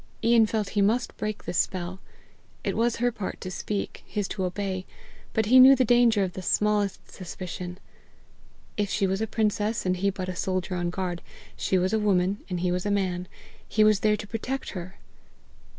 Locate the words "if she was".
8.77-9.21